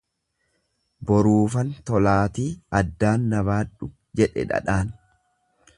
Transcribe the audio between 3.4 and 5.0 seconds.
baadhu jedhe dhadhaan.